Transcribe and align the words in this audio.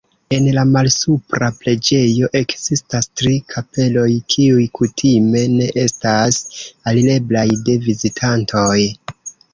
En 0.35 0.45
la 0.53 0.61
malsupra 0.75 1.49
preĝejo 1.57 2.29
ekzistas 2.39 3.09
tri 3.21 3.35
kapeloj, 3.55 4.07
kiuj 4.35 4.65
kutime 4.79 5.45
ne 5.59 5.69
estas 5.85 6.41
alireblaj 6.93 7.47
de 7.69 7.81
vizitantoj. 7.89 8.77